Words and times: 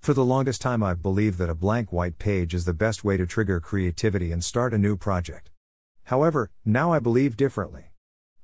For 0.00 0.14
the 0.14 0.24
longest 0.24 0.62
time, 0.62 0.82
I've 0.82 1.02
believed 1.02 1.36
that 1.38 1.50
a 1.50 1.54
blank 1.54 1.92
white 1.92 2.18
page 2.18 2.54
is 2.54 2.64
the 2.64 2.72
best 2.72 3.04
way 3.04 3.18
to 3.18 3.26
trigger 3.26 3.60
creativity 3.60 4.32
and 4.32 4.42
start 4.42 4.72
a 4.72 4.78
new 4.78 4.96
project. 4.96 5.50
However, 6.04 6.50
now 6.64 6.90
I 6.90 6.98
believe 6.98 7.36
differently. 7.36 7.92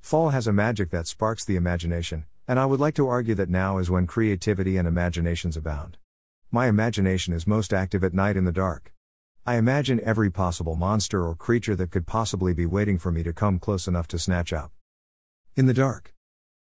Fall 0.03 0.29
has 0.29 0.46
a 0.46 0.53
magic 0.53 0.90
that 0.90 1.06
sparks 1.06 1.46
the 1.46 1.56
imagination, 1.56 2.27
and 2.46 2.61
I 2.61 2.66
would 2.66 2.79
like 2.79 2.95
to 2.96 3.08
argue 3.08 3.34
that 3.37 3.48
now 3.48 3.79
is 3.79 3.88
when 3.88 4.06
creativity 4.06 4.77
and 4.77 4.87
imaginations 4.87 5.56
abound. 5.56 5.96
My 6.50 6.66
imagination 6.66 7.32
is 7.32 7.47
most 7.47 7.73
active 7.73 8.04
at 8.04 8.13
night 8.13 8.37
in 8.37 8.45
the 8.45 8.53
dark. 8.53 8.93
I 9.47 9.57
imagine 9.57 9.99
every 10.04 10.31
possible 10.31 10.77
monster 10.77 11.27
or 11.27 11.35
creature 11.35 11.77
that 11.77 11.91
could 11.91 12.07
possibly 12.07 12.53
be 12.53 12.67
waiting 12.67 12.99
for 12.99 13.11
me 13.11 13.23
to 13.23 13.33
come 13.33 13.59
close 13.59 13.88
enough 13.88 14.09
to 14.09 14.19
snatch 14.19 14.53
up. 14.53 14.73
In 15.54 15.65
the 15.65 15.73
dark. 15.73 16.12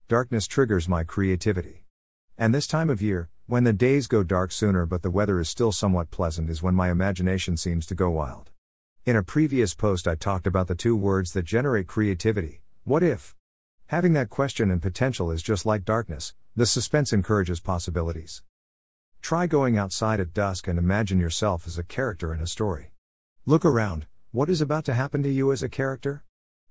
Darkness 0.07 0.47
triggers 0.47 0.87
my 0.87 1.03
creativity. 1.03 1.86
And 2.39 2.55
this 2.55 2.67
time 2.67 2.91
of 2.91 3.01
year, 3.01 3.31
when 3.47 3.65
the 3.65 3.73
days 3.73 4.07
go 4.07 4.23
dark 4.23 4.53
sooner 4.53 4.85
but 4.85 5.03
the 5.03 5.11
weather 5.11 5.41
is 5.41 5.49
still 5.49 5.73
somewhat 5.73 6.11
pleasant, 6.11 6.51
is 6.51 6.63
when 6.63 6.75
my 6.75 6.91
imagination 6.91 7.57
seems 7.57 7.87
to 7.87 7.95
go 7.95 8.11
wild. 8.11 8.51
In 9.07 9.17
a 9.17 9.23
previous 9.23 9.75
post, 9.75 10.07
I 10.07 10.17
talked 10.17 10.47
about 10.47 10.67
the 10.67 10.75
two 10.75 10.97
words 10.97 11.33
that 11.33 11.45
generate 11.45 11.87
creativity 11.87 12.61
what 12.87 13.03
if? 13.03 13.35
Having 13.87 14.13
that 14.13 14.31
question 14.31 14.71
and 14.71 14.81
potential 14.81 15.33
is 15.33 15.43
just 15.43 15.67
like 15.67 15.85
darkness, 15.85 16.35
the 16.55 16.67
suspense 16.67 17.13
encourages 17.13 17.59
possibilities. 17.59 18.45
Try 19.21 19.49
going 19.49 19.77
outside 19.77 20.21
at 20.21 20.33
dusk 20.33 20.69
and 20.69 20.79
imagine 20.79 21.19
yourself 21.19 21.67
as 21.67 21.79
a 21.79 21.83
character 21.83 22.33
in 22.33 22.41
a 22.41 22.47
story. 22.47 22.93
Look 23.45 23.65
around, 23.65 24.07
what 24.31 24.49
is 24.49 24.61
about 24.61 24.85
to 24.85 24.95
happen 24.95 25.25
to 25.25 25.29
you 25.29 25.51
as 25.51 25.65
a 25.65 25.69
character? 25.69 26.23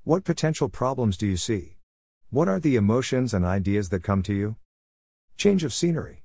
What 0.05 0.23
potential 0.23 0.69
problems 0.69 1.17
do 1.17 1.27
you 1.27 1.35
see? 1.35 1.75
What 2.29 2.47
are 2.47 2.61
the 2.61 2.77
emotions 2.77 3.33
and 3.33 3.43
ideas 3.43 3.89
that 3.89 4.01
come 4.01 4.23
to 4.23 4.33
you? 4.33 4.55
Change 5.37 5.65
of 5.65 5.73
scenery. 5.73 6.23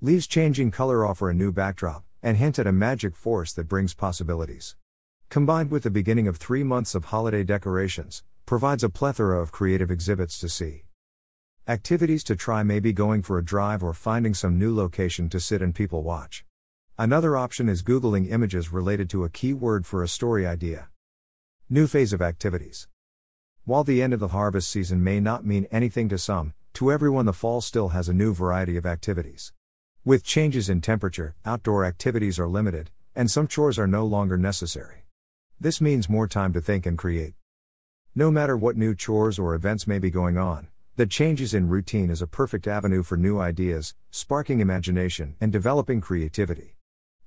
Leaves 0.00 0.26
changing 0.26 0.72
color 0.72 1.06
offer 1.06 1.30
a 1.30 1.34
new 1.34 1.52
backdrop, 1.52 2.04
and 2.20 2.36
hint 2.36 2.58
at 2.58 2.66
a 2.66 2.72
magic 2.72 3.16
force 3.16 3.52
that 3.52 3.68
brings 3.68 3.94
possibilities. 3.94 4.74
Combined 5.28 5.70
with 5.70 5.84
the 5.84 5.90
beginning 5.90 6.26
of 6.26 6.36
three 6.36 6.64
months 6.64 6.96
of 6.96 7.06
holiday 7.06 7.44
decorations, 7.44 8.24
provides 8.44 8.82
a 8.82 8.90
plethora 8.90 9.40
of 9.40 9.52
creative 9.52 9.90
exhibits 9.90 10.38
to 10.40 10.48
see. 10.48 10.82
Activities 11.68 12.24
to 12.24 12.34
try 12.34 12.64
may 12.64 12.80
be 12.80 12.92
going 12.92 13.22
for 13.22 13.38
a 13.38 13.44
drive 13.44 13.84
or 13.84 13.94
finding 13.94 14.34
some 14.34 14.58
new 14.58 14.74
location 14.74 15.28
to 15.28 15.38
sit 15.38 15.62
and 15.62 15.74
people 15.74 16.02
watch. 16.02 16.44
Another 16.98 17.36
option 17.36 17.68
is 17.68 17.82
Googling 17.84 18.30
images 18.30 18.72
related 18.72 19.08
to 19.10 19.24
a 19.24 19.30
keyword 19.30 19.86
for 19.86 20.02
a 20.02 20.08
story 20.08 20.44
idea. 20.44 20.88
New 21.70 21.86
phase 21.86 22.12
of 22.12 22.20
activities. 22.20 22.88
While 23.64 23.84
the 23.84 24.02
end 24.02 24.12
of 24.12 24.20
the 24.20 24.28
harvest 24.28 24.68
season 24.68 25.02
may 25.02 25.20
not 25.20 25.46
mean 25.46 25.66
anything 25.70 26.08
to 26.10 26.18
some, 26.18 26.52
to 26.74 26.90
everyone 26.90 27.24
the 27.24 27.32
fall 27.32 27.60
still 27.60 27.90
has 27.90 28.08
a 28.08 28.12
new 28.12 28.34
variety 28.34 28.76
of 28.76 28.84
activities. 28.84 29.52
With 30.04 30.24
changes 30.24 30.68
in 30.68 30.80
temperature, 30.80 31.36
outdoor 31.46 31.84
activities 31.84 32.36
are 32.36 32.48
limited, 32.48 32.90
and 33.14 33.30
some 33.30 33.46
chores 33.46 33.78
are 33.78 33.86
no 33.86 34.04
longer 34.04 34.36
necessary. 34.36 35.04
This 35.60 35.80
means 35.80 36.08
more 36.08 36.26
time 36.26 36.52
to 36.52 36.60
think 36.60 36.84
and 36.84 36.98
create. 36.98 37.34
No 38.12 38.28
matter 38.28 38.56
what 38.56 38.76
new 38.76 38.92
chores 38.92 39.38
or 39.38 39.54
events 39.54 39.86
may 39.86 40.00
be 40.00 40.10
going 40.10 40.36
on, 40.36 40.66
the 40.96 41.06
changes 41.06 41.54
in 41.54 41.68
routine 41.68 42.10
is 42.10 42.20
a 42.20 42.26
perfect 42.26 42.66
avenue 42.66 43.04
for 43.04 43.16
new 43.16 43.38
ideas, 43.38 43.94
sparking 44.10 44.58
imagination, 44.58 45.36
and 45.40 45.52
developing 45.52 46.00
creativity. 46.00 46.74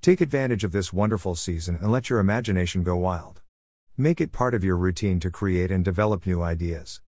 Take 0.02 0.20
advantage 0.20 0.66
of 0.66 0.73
this 0.73 0.92
wonderful 0.92 1.36
season 1.36 1.78
and 1.82 1.89
let 1.89 2.09
your 2.09 2.20
imagination 2.20 2.84
go 2.84 2.98
wild. 2.98 3.42
Make 3.95 4.20
it 4.20 4.34
part 4.34 4.54
of 4.54 4.66
your 4.66 4.76
routine 4.76 5.22
to 5.22 5.32
create 5.32 5.72
and 5.72 5.86
develop 5.86 6.26
new 6.26 6.42
ideas. 6.42 7.00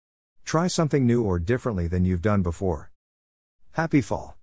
Try 0.48 0.66
something 0.66 1.06
new 1.06 1.24
or 1.24 1.38
differently 1.38 1.88
than 1.88 2.06
you've 2.06 2.22
done 2.22 2.42
before. 2.42 2.90
Happy 3.72 4.00
Fall! 4.00 4.34